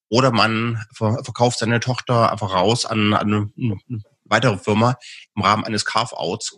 oder 0.10 0.32
man 0.32 0.84
verkauft 0.92 1.60
seine 1.60 1.80
Tochter 1.80 2.34
einfach 2.34 2.54
raus 2.54 2.86
an, 2.86 3.14
an 3.14 3.54
eine 3.58 3.80
weitere 4.26 4.58
Firma 4.58 4.98
im 5.38 5.44
Rahmen 5.44 5.64
eines 5.64 5.86
Carve-Outs 5.86 6.58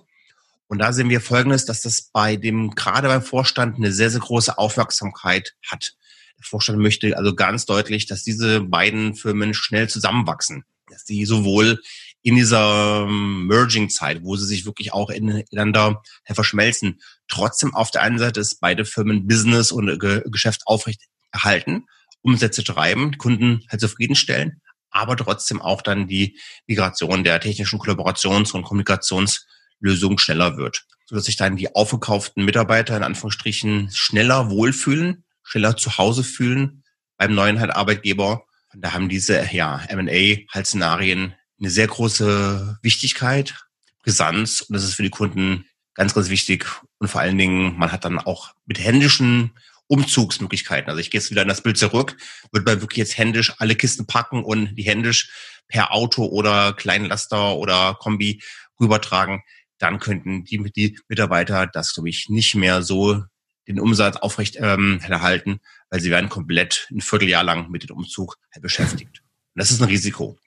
und 0.74 0.80
da 0.80 0.92
sehen 0.92 1.12
wir 1.12 1.22
Folgendes, 1.22 1.65
dass 1.65 1.82
das 1.82 2.10
bei 2.12 2.36
dem, 2.36 2.72
gerade 2.72 3.08
beim 3.08 3.22
Vorstand 3.22 3.77
eine 3.77 3.92
sehr, 3.92 4.10
sehr 4.10 4.22
große 4.22 4.58
Aufmerksamkeit 4.58 5.53
hat. 5.70 5.96
Der 6.39 6.46
Vorstand 6.46 6.80
möchte 6.80 7.15
also 7.15 7.36
ganz 7.36 7.68
deutlich, 7.68 8.08
dass 8.08 8.24
diese 8.24 8.62
beiden 8.62 9.13
Firmen 9.13 9.53
schnell 9.53 9.88
zusammenwachsen. 9.88 10.65
Dass 10.89 11.06
die 11.06 11.25
sowohl 11.25 11.80
in 12.24 12.36
dieser 12.36 13.06
ähm, 13.08 13.48
Merging-Zeit, 13.48 14.24
wo 14.24 14.36
sie 14.36 14.46
sich 14.46 14.65
wirklich 14.65 14.94
auch 14.94 15.10
ineinander 15.10 16.01
verschmelzen, 16.25 17.01
trotzdem 17.27 17.75
auf 17.75 17.92
der 17.92 18.01
einen 18.01 18.18
Seite 18.18 18.39
ist 18.39 18.60
beide 18.60 18.86
Firmen 18.86 19.27
Business 19.27 19.72
und 19.72 20.00
Geschäft 20.00 20.62
aufrecht 20.65 21.01
erhalten, 21.32 21.86
Umsätze 22.22 22.63
treiben, 22.63 23.18
Kunden 23.18 23.65
halt 23.70 23.82
zufriedenstellen, 23.82 24.62
aber 24.89 25.18
trotzdem 25.18 25.62
auch 25.62 25.82
dann 25.82 26.08
die 26.08 26.39
Migration 26.65 27.24
der 27.24 27.39
technischen 27.39 27.80
Kollaborations- 27.80 28.53
und 28.53 28.65
Kommunikations- 28.65 29.42
Lösung 29.84 30.18
schneller 30.18 30.58
wird, 30.58 30.86
sodass 31.06 31.25
sich 31.25 31.36
dann 31.36 31.58
die 31.58 31.75
aufgekauften 31.75 32.46
Mitarbeiter 32.46 32.98
in 32.98 33.03
Anführungsstrichen 33.03 33.92
schneller 33.94 34.50
wohlfühlen, 34.50 35.25
schneller 35.44 35.77
zu 35.77 35.98
Hause 35.98 36.24
fühlen 36.24 36.84
beim 37.18 37.36
neuen 37.36 37.60
halt 37.60 37.75
Arbeitgeber. 37.75 38.46
Und 38.74 38.84
da 38.84 38.94
haben 38.94 39.10
diese 39.10 39.46
ja, 39.51 39.84
M&A 39.89 40.38
halt 40.51 40.65
Szenarien 40.65 41.36
eine 41.63 41.72
sehr 41.72 41.88
große 41.88 42.77
Wichtigkeit, 42.82 43.55
Brisanz 44.03 44.62
und 44.62 44.74
das 44.74 44.84
ist 44.84 44.96
für 44.96 45.03
die 45.03 45.10
Kunden 45.10 45.65
ganz, 45.96 46.13
ganz 46.13 46.29
wichtig. 46.29 46.65
Und 47.00 47.08
vor 47.08 47.22
allen 47.22 47.38
Dingen, 47.38 47.77
man 47.77 47.91
hat 47.91 48.05
dann 48.05 48.20
auch 48.20 48.53
mit 48.65 48.79
händischen 48.79 49.51
Umzugsmöglichkeiten. 49.88 50.89
Also 50.89 51.00
ich 51.00 51.12
gehe 51.12 51.20
jetzt 51.20 51.32
wieder 51.32 51.41
in 51.41 51.48
das 51.48 51.62
Bild 51.62 51.77
zurück, 51.77 52.17
würde 52.51 52.70
man 52.70 52.82
wirklich 52.82 52.98
jetzt 52.98 53.17
händisch 53.17 53.53
alle 53.60 53.75
Kisten 53.75 54.08
packen 54.08 54.43
und 54.43 54.75
die 54.75 54.84
händisch 54.84 55.32
per 55.67 55.93
Auto 55.93 56.25
oder 56.25 56.74
Kleinlaster 56.74 57.55
oder 57.55 57.96
Kombi 57.96 58.41
rübertragen 58.79 59.41
dann 59.84 60.00
könnten 60.00 60.46
die, 60.46 60.72
die 60.72 61.00
Mitarbeiter 61.10 61.67
das, 61.67 61.93
glaube 61.93 62.10
ich, 62.10 62.29
nicht 62.29 62.55
mehr 62.55 62.82
so 62.82 63.22
den 63.67 63.82
Umsatz 63.82 64.15
aufrecht 64.15 64.55
ähm, 64.60 65.00
erhalten, 65.05 65.60
weil 65.89 66.00
sie 66.00 66.10
werden 66.10 66.29
komplett 66.29 66.88
ein 66.89 67.01
Vierteljahr 67.01 67.43
lang 67.43 67.70
mit 67.70 67.89
dem 67.89 67.98
Umzug 67.98 68.38
halt 68.53 68.63
beschäftigt. 68.63 69.20
Und 69.53 69.60
das 69.60 69.72
ist 69.72 69.82
ein 69.82 69.89
Risiko, 69.89 70.38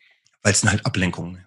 weil 0.47 0.53
es 0.53 0.61
sind 0.61 0.71
halt 0.71 0.87
Ablenkungen. 0.87 1.45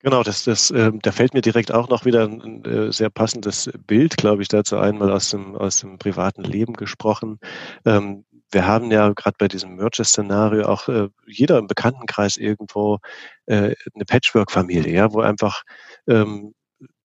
Genau, 0.00 0.22
das, 0.22 0.44
das, 0.44 0.70
äh, 0.70 0.92
da 1.00 1.12
fällt 1.12 1.32
mir 1.32 1.40
direkt 1.40 1.72
auch 1.72 1.88
noch 1.88 2.04
wieder 2.04 2.24
ein, 2.24 2.42
ein 2.42 2.64
äh, 2.66 2.92
sehr 2.92 3.08
passendes 3.08 3.70
Bild, 3.86 4.18
glaube 4.18 4.42
ich, 4.42 4.48
dazu 4.48 4.76
einmal 4.76 5.10
aus 5.10 5.30
dem, 5.30 5.56
aus 5.56 5.78
dem 5.78 5.96
privaten 5.96 6.44
Leben 6.44 6.74
gesprochen. 6.74 7.38
Ähm, 7.86 8.26
wir 8.50 8.66
haben 8.66 8.90
ja 8.90 9.08
gerade 9.14 9.36
bei 9.38 9.48
diesem 9.48 9.76
Merger-Szenario 9.76 10.66
auch 10.66 10.88
äh, 10.88 11.08
jeder 11.26 11.56
im 11.56 11.68
Bekanntenkreis 11.68 12.36
irgendwo 12.36 12.98
äh, 13.46 13.74
eine 13.94 14.04
Patchwork-Familie, 14.06 14.92
ja, 14.92 15.10
wo 15.10 15.20
einfach 15.20 15.62
ähm, 16.06 16.52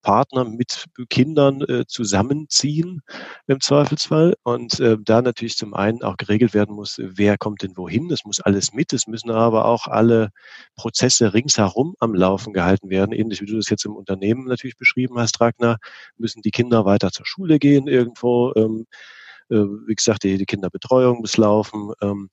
Partner 0.09 0.43
mit 0.43 0.85
Kindern 1.11 1.61
äh, 1.61 1.85
zusammenziehen 1.85 3.01
im 3.45 3.61
Zweifelsfall. 3.61 4.33
Und 4.41 4.79
äh, 4.79 4.97
da 4.99 5.21
natürlich 5.21 5.55
zum 5.55 5.75
einen 5.75 6.01
auch 6.01 6.17
geregelt 6.17 6.55
werden 6.55 6.73
muss, 6.73 6.99
wer 6.99 7.37
kommt 7.37 7.61
denn 7.61 7.77
wohin. 7.77 8.09
Es 8.09 8.25
muss 8.25 8.39
alles 8.39 8.73
mit. 8.73 8.91
Es 8.91 9.05
müssen 9.05 9.29
aber 9.29 9.65
auch 9.65 9.85
alle 9.85 10.31
Prozesse 10.75 11.35
ringsherum 11.35 11.93
am 11.99 12.15
Laufen 12.15 12.53
gehalten 12.53 12.89
werden. 12.89 13.11
Ähnlich 13.11 13.39
wie 13.41 13.45
du 13.45 13.55
das 13.55 13.69
jetzt 13.69 13.85
im 13.85 13.95
Unternehmen 13.95 14.45
natürlich 14.45 14.77
beschrieben 14.77 15.19
hast, 15.19 15.39
Ragnar, 15.41 15.77
müssen 16.17 16.41
die 16.41 16.49
Kinder 16.49 16.85
weiter 16.85 17.11
zur 17.11 17.27
Schule 17.27 17.59
gehen 17.59 17.87
irgendwo. 17.87 18.51
Ähm, 18.55 18.87
äh, 19.51 19.57
wie 19.57 19.93
gesagt, 19.93 20.23
die, 20.23 20.43
Kinderbetreuung 20.43 21.19
muss 21.19 21.37
laufen. 21.37 21.93
Ähm, 22.01 22.31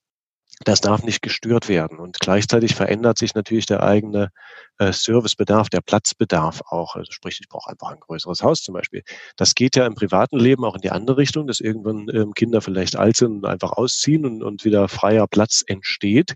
das 0.64 0.80
darf 0.80 1.02
nicht 1.02 1.22
gestört 1.22 1.68
werden. 1.68 1.98
Und 1.98 2.18
gleichzeitig 2.18 2.74
verändert 2.74 3.18
sich 3.18 3.34
natürlich 3.34 3.66
der 3.66 3.82
eigene 3.82 4.30
äh, 4.78 4.92
Servicebedarf, 4.92 5.68
der 5.68 5.82
Platzbedarf 5.82 6.62
auch. 6.66 6.96
Also 6.96 7.12
sprich, 7.12 7.38
ich 7.40 7.48
brauche 7.48 7.70
einfach 7.70 7.88
ein 7.88 8.00
größeres 8.00 8.42
Haus 8.42 8.62
zum 8.62 8.74
Beispiel. 8.74 9.02
Das 9.36 9.54
geht 9.54 9.76
ja 9.76 9.86
im 9.86 9.94
privaten 9.94 10.38
Leben 10.38 10.64
auch 10.64 10.74
in 10.74 10.80
die 10.80 10.90
andere 10.90 11.18
Richtung, 11.18 11.46
dass 11.46 11.60
irgendwann 11.60 12.08
ähm, 12.08 12.32
Kinder 12.32 12.62
vielleicht 12.62 12.96
alt 12.96 13.16
sind 13.16 13.36
und 13.36 13.46
einfach 13.46 13.72
ausziehen 13.72 14.24
und, 14.24 14.42
und 14.42 14.64
wieder 14.64 14.88
freier 14.88 15.26
Platz 15.26 15.62
entsteht. 15.66 16.34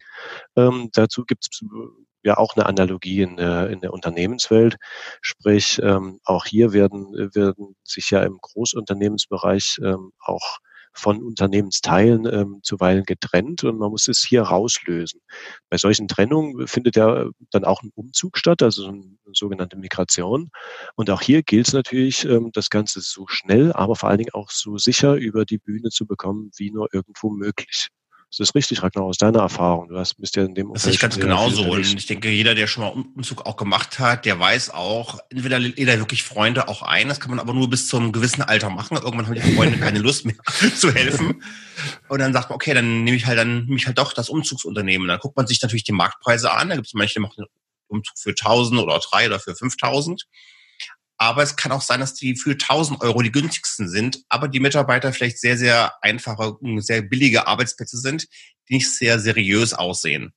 Ähm, 0.56 0.90
dazu 0.92 1.24
gibt 1.24 1.46
es 1.50 1.64
ja 2.22 2.36
auch 2.36 2.54
eine 2.54 2.66
Analogie 2.66 3.22
in 3.22 3.36
der, 3.36 3.70
in 3.70 3.80
der 3.80 3.92
Unternehmenswelt. 3.92 4.76
Sprich, 5.22 5.80
ähm, 5.82 6.20
auch 6.24 6.44
hier 6.44 6.74
werden, 6.74 7.12
werden 7.34 7.74
sich 7.84 8.10
ja 8.10 8.22
im 8.22 8.38
Großunternehmensbereich 8.38 9.78
ähm, 9.82 10.12
auch 10.20 10.58
von 10.92 11.22
Unternehmensteilen 11.22 12.26
ähm, 12.26 12.60
zuweilen 12.62 13.04
getrennt 13.04 13.64
und 13.64 13.78
man 13.78 13.90
muss 13.90 14.08
es 14.08 14.24
hier 14.24 14.42
rauslösen. 14.42 15.20
Bei 15.68 15.76
solchen 15.76 16.08
Trennungen 16.08 16.66
findet 16.66 16.96
ja 16.96 17.26
dann 17.50 17.64
auch 17.64 17.82
ein 17.82 17.92
Umzug 17.94 18.38
statt, 18.38 18.62
also 18.62 18.88
eine 18.88 19.16
sogenannte 19.32 19.76
Migration. 19.76 20.50
Und 20.96 21.10
auch 21.10 21.22
hier 21.22 21.42
gilt 21.42 21.68
es 21.68 21.72
natürlich, 21.72 22.24
ähm, 22.24 22.50
das 22.52 22.70
Ganze 22.70 23.00
so 23.00 23.26
schnell, 23.28 23.72
aber 23.72 23.96
vor 23.96 24.08
allen 24.08 24.18
Dingen 24.18 24.34
auch 24.34 24.50
so 24.50 24.78
sicher 24.78 25.14
über 25.14 25.44
die 25.44 25.58
Bühne 25.58 25.90
zu 25.90 26.06
bekommen, 26.06 26.50
wie 26.56 26.70
nur 26.70 26.88
irgendwo 26.92 27.30
möglich. 27.30 27.88
Das 28.30 28.38
ist 28.38 28.54
richtig, 28.54 28.80
Ragnar, 28.80 29.04
aus 29.04 29.18
deiner 29.18 29.40
Erfahrung. 29.40 29.88
Du 29.88 29.98
hast, 29.98 30.14
bist 30.14 30.36
ja 30.36 30.44
in 30.44 30.54
dem 30.54 30.72
Das 30.72 30.86
ist 30.86 31.00
ganz 31.00 31.18
genauso. 31.18 31.64
Und 31.64 31.80
ich 31.80 32.06
denke, 32.06 32.30
jeder, 32.30 32.54
der 32.54 32.68
schon 32.68 32.84
mal 32.84 32.90
Umzug 32.90 33.44
auch 33.44 33.56
gemacht 33.56 33.98
hat, 33.98 34.24
der 34.24 34.38
weiß 34.38 34.70
auch, 34.70 35.18
entweder 35.30 35.58
lädt 35.58 35.76
er 35.78 35.98
wirklich 35.98 36.22
Freunde 36.22 36.68
auch 36.68 36.82
ein. 36.82 37.08
Das 37.08 37.18
kann 37.18 37.30
man 37.30 37.40
aber 37.40 37.54
nur 37.54 37.68
bis 37.68 37.88
zu 37.88 37.96
einem 37.96 38.12
gewissen 38.12 38.42
Alter 38.42 38.70
machen. 38.70 38.96
Irgendwann 38.96 39.26
haben 39.26 39.34
die 39.34 39.54
Freunde 39.54 39.78
keine 39.80 39.98
Lust 39.98 40.26
mehr 40.26 40.36
zu 40.76 40.94
helfen. 40.94 41.42
Und 42.08 42.20
dann 42.20 42.32
sagt 42.32 42.50
man, 42.50 42.54
okay, 42.54 42.72
dann 42.72 43.02
nehme 43.02 43.16
ich 43.16 43.26
halt, 43.26 43.36
dann 43.36 43.64
nehme 43.64 43.76
ich 43.76 43.86
halt 43.86 43.98
doch 43.98 44.12
das 44.12 44.28
Umzugsunternehmen. 44.28 45.08
Dann 45.08 45.18
guckt 45.18 45.36
man 45.36 45.48
sich 45.48 45.60
natürlich 45.60 45.84
die 45.84 45.92
Marktpreise 45.92 46.52
an. 46.52 46.68
Da 46.68 46.76
gibt 46.76 46.86
es 46.86 46.94
manche, 46.94 47.14
die 47.14 47.20
machen 47.20 47.34
einen 47.36 47.48
Umzug 47.88 48.16
für 48.16 48.30
1000 48.30 48.80
oder 48.80 49.00
drei 49.00 49.26
oder 49.26 49.40
für 49.40 49.56
5000. 49.56 50.24
Aber 51.22 51.42
es 51.42 51.54
kann 51.54 51.70
auch 51.70 51.82
sein, 51.82 52.00
dass 52.00 52.14
die 52.14 52.34
für 52.34 52.52
1000 52.52 53.02
Euro 53.02 53.20
die 53.20 53.30
günstigsten 53.30 53.90
sind, 53.90 54.24
aber 54.30 54.48
die 54.48 54.58
Mitarbeiter 54.58 55.12
vielleicht 55.12 55.38
sehr, 55.38 55.58
sehr 55.58 56.02
einfache, 56.02 56.56
sehr 56.78 57.02
billige 57.02 57.46
Arbeitsplätze 57.46 57.98
sind, 57.98 58.26
die 58.68 58.76
nicht 58.76 58.90
sehr 58.90 59.18
seriös 59.18 59.74
aussehen. 59.74 60.32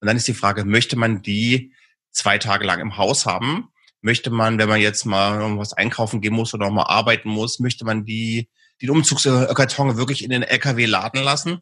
Und 0.00 0.06
dann 0.06 0.18
ist 0.18 0.28
die 0.28 0.34
Frage, 0.34 0.66
möchte 0.66 0.96
man 0.96 1.22
die 1.22 1.72
zwei 2.10 2.36
Tage 2.36 2.66
lang 2.66 2.80
im 2.80 2.98
Haus 2.98 3.24
haben? 3.24 3.68
Möchte 4.02 4.28
man, 4.28 4.58
wenn 4.58 4.68
man 4.68 4.78
jetzt 4.78 5.06
mal 5.06 5.56
was 5.56 5.72
einkaufen 5.72 6.20
gehen 6.20 6.34
muss 6.34 6.52
oder 6.52 6.66
noch 6.66 6.74
mal 6.74 6.82
arbeiten 6.82 7.30
muss, 7.30 7.58
möchte 7.58 7.86
man 7.86 8.04
die, 8.04 8.50
die 8.82 8.90
Umzugskarton 8.90 9.96
wirklich 9.96 10.22
in 10.22 10.28
den 10.28 10.42
LKW 10.42 10.84
laden 10.84 11.22
lassen? 11.22 11.60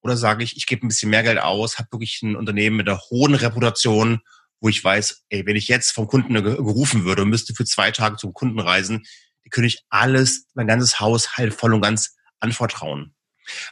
Oder 0.00 0.16
sage 0.16 0.42
ich, 0.42 0.56
ich 0.56 0.66
gebe 0.66 0.86
ein 0.86 0.88
bisschen 0.88 1.10
mehr 1.10 1.22
Geld 1.22 1.38
aus, 1.38 1.76
habe 1.76 1.92
wirklich 1.92 2.22
ein 2.22 2.34
Unternehmen 2.34 2.76
mit 2.76 2.88
einer 2.88 2.98
hohen 3.10 3.34
Reputation 3.34 4.22
wo 4.60 4.68
ich 4.68 4.82
weiß, 4.82 5.24
ey, 5.30 5.46
wenn 5.46 5.56
ich 5.56 5.68
jetzt 5.68 5.92
vom 5.92 6.06
Kunden 6.06 6.34
gerufen 6.34 7.04
würde 7.04 7.22
und 7.22 7.30
müsste 7.30 7.54
für 7.54 7.64
zwei 7.64 7.90
Tage 7.90 8.16
zum 8.16 8.32
Kunden 8.32 8.60
reisen, 8.60 9.06
die 9.44 9.50
könnte 9.50 9.68
ich 9.68 9.84
alles, 9.88 10.46
mein 10.54 10.66
ganzes 10.66 11.00
Haus 11.00 11.36
halt 11.36 11.54
voll 11.54 11.74
und 11.74 11.80
ganz 11.80 12.16
anvertrauen. 12.40 13.14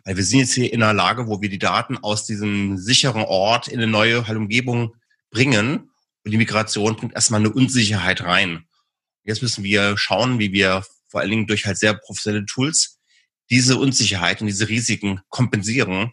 Weil 0.05 0.17
wir 0.17 0.25
sind 0.25 0.41
jetzt 0.41 0.55
hier 0.55 0.73
in 0.73 0.83
einer 0.83 0.95
Lage, 0.95 1.27
wo 1.27 1.41
wir 1.41 1.49
die 1.49 1.59
Daten 1.59 1.99
aus 1.99 2.27
diesem 2.27 2.79
sicheren 2.79 3.23
Ort 3.23 3.69
in 3.69 3.79
eine 3.79 3.87
neue 3.87 4.27
halt 4.27 4.39
Umgebung 4.39 4.97
bringen 5.31 5.91
und 6.25 6.31
die 6.31 6.39
Migration 6.39 6.97
bringt 6.97 7.15
erstmal 7.15 7.41
eine 7.41 7.53
Unsicherheit 7.53 8.23
rein. 8.23 8.67
Jetzt 9.25 9.43
müssen 9.43 9.63
wir 9.63 9.97
schauen, 9.99 10.39
wie 10.39 10.53
wir 10.53 10.85
vor 11.09 11.21
allen 11.21 11.31
Dingen 11.31 11.47
durch 11.47 11.67
halt 11.67 11.79
sehr 11.79 11.95
professionelle 11.95 12.47
Tools 12.47 12.99
diese 13.51 13.77
Unsicherheit 13.77 14.41
und 14.41 14.47
diese 14.47 14.69
Risiken 14.69 15.21
kompensieren 15.29 16.13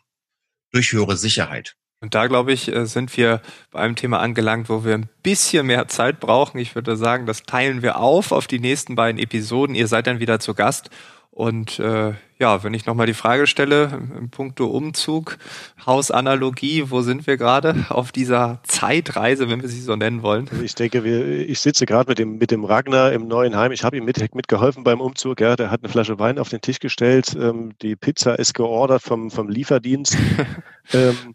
durch 0.72 0.92
höhere 0.92 1.18
Sicherheit. 1.18 1.76
Und 2.06 2.14
da, 2.14 2.28
glaube 2.28 2.54
ich, 2.54 2.72
äh, 2.72 2.86
sind 2.86 3.18
wir 3.18 3.42
bei 3.72 3.80
einem 3.80 3.96
Thema 3.96 4.20
angelangt, 4.20 4.70
wo 4.70 4.86
wir 4.86 4.94
ein 4.94 5.10
bisschen 5.24 5.66
mehr 5.66 5.88
Zeit 5.88 6.20
brauchen. 6.20 6.60
Ich 6.60 6.76
würde 6.76 6.96
sagen, 6.98 7.26
das 7.26 7.42
teilen 7.42 7.82
wir 7.82 7.98
auf 7.98 8.32
auf 8.32 8.46
die 8.46 8.60
nächsten 8.60 8.94
beiden 8.94 9.20
Episoden. 9.20 9.74
Ihr 9.74 9.88
seid 9.88 10.06
dann 10.06 10.20
wieder 10.20 10.40
zu 10.40 10.54
Gast 10.54 10.92
Und 11.32 11.80
äh, 11.80 12.14
ja, 12.38 12.64
wenn 12.64 12.76
ich 12.76 12.86
nochmal 12.86 13.08
die 13.08 13.16
Frage 13.16 13.48
stelle, 13.48 13.90
im 14.16 14.30
puncto 14.30 14.68
Umzug, 14.68 15.40
Hausanalogie, 15.84 16.92
wo 16.92 17.02
sind 17.02 17.26
wir 17.26 17.38
gerade 17.38 17.86
auf 17.90 18.12
dieser 18.12 18.60
Zeitreise, 18.62 19.50
wenn 19.50 19.64
wir 19.64 19.70
sie 19.70 19.82
so 19.82 19.96
nennen 19.96 20.22
wollen? 20.22 20.48
Also 20.52 20.62
ich 20.62 20.76
denke, 20.76 21.04
wir, 21.04 21.50
ich 21.50 21.60
sitze 21.60 21.88
gerade 21.88 22.10
mit 22.10 22.20
dem, 22.20 22.38
mit 22.38 22.52
dem 22.52 22.66
Ragnar 22.66 23.14
im 23.14 23.28
neuen 23.28 23.56
Heim. 23.56 23.72
Ich 23.72 23.84
habe 23.84 23.98
ihm 23.98 24.06
mit, 24.06 24.36
mitgeholfen 24.36 24.84
beim 24.84 25.02
Umzug. 25.02 25.42
Ja, 25.42 25.56
der 25.56 25.72
hat 25.72 25.82
eine 25.82 25.92
Flasche 25.92 26.20
Wein 26.20 26.38
auf 26.38 26.50
den 26.50 26.62
Tisch 26.62 26.80
gestellt. 26.80 27.36
Ähm, 27.36 27.72
die 27.82 27.96
Pizza 27.96 28.38
ist 28.38 28.54
geordert 28.54 29.02
vom, 29.02 29.32
vom 29.32 29.50
Lieferdienst. 29.50 30.16
ähm, 30.94 31.34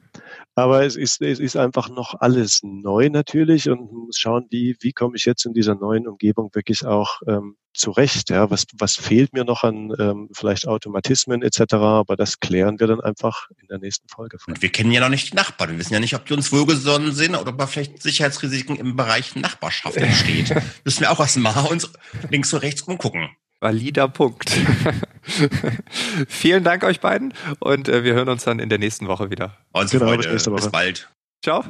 aber 0.60 0.84
es 0.84 0.96
ist, 0.96 1.20
es 1.20 1.40
ist 1.40 1.56
einfach 1.56 1.88
noch 1.88 2.14
alles 2.20 2.60
neu 2.62 3.08
natürlich 3.08 3.68
und 3.68 3.92
man 3.92 4.06
muss 4.06 4.18
schauen, 4.18 4.46
wie, 4.50 4.76
wie 4.80 4.92
komme 4.92 5.16
ich 5.16 5.24
jetzt 5.24 5.44
in 5.44 5.54
dieser 5.54 5.74
neuen 5.74 6.06
Umgebung 6.06 6.50
wirklich 6.54 6.84
auch 6.86 7.20
ähm, 7.26 7.56
zurecht. 7.74 8.30
Ja, 8.30 8.50
was, 8.50 8.66
was 8.78 8.96
fehlt 8.96 9.32
mir 9.32 9.44
noch 9.44 9.64
an 9.64 9.92
ähm, 9.98 10.28
vielleicht 10.32 10.66
Automatismen 10.66 11.42
etc. 11.42 11.74
Aber 11.74 12.16
das 12.16 12.40
klären 12.40 12.78
wir 12.78 12.86
dann 12.86 13.00
einfach 13.00 13.48
in 13.60 13.68
der 13.68 13.78
nächsten 13.78 14.08
Folge. 14.08 14.38
Und 14.46 14.62
wir 14.62 14.70
kennen 14.70 14.92
ja 14.92 15.00
noch 15.00 15.08
nicht 15.08 15.32
die 15.32 15.36
Nachbarn. 15.36 15.70
Wir 15.70 15.78
wissen 15.78 15.94
ja 15.94 16.00
nicht, 16.00 16.14
ob 16.14 16.26
die 16.26 16.34
uns 16.34 16.52
wohlgesonnen 16.52 17.12
sind 17.12 17.34
oder 17.34 17.50
ob 17.50 17.68
vielleicht 17.68 18.02
Sicherheitsrisiken 18.02 18.76
im 18.76 18.96
Bereich 18.96 19.36
Nachbarschaft 19.36 19.96
entsteht. 19.96 20.54
Müssen 20.84 21.00
wir 21.00 21.10
auch 21.10 21.20
erstmal 21.20 21.66
uns 21.66 21.90
links 22.30 22.52
und 22.52 22.60
rechts 22.60 22.82
umgucken. 22.82 23.30
Valider 23.60 24.08
Punkt. 24.08 24.50
Vielen 26.28 26.64
Dank 26.64 26.82
euch 26.82 27.00
beiden 27.00 27.34
und 27.58 27.88
äh, 27.88 28.04
wir 28.04 28.14
hören 28.14 28.28
uns 28.28 28.44
dann 28.44 28.58
in 28.58 28.68
der 28.68 28.78
nächsten 28.78 29.06
Woche 29.06 29.30
wieder. 29.30 29.56
Also 29.72 29.98
genau, 29.98 30.10
Freunde, 30.10 30.28
bis, 30.28 30.44
bis 30.44 30.70
bald. 30.70 31.10
Ciao. 31.42 31.64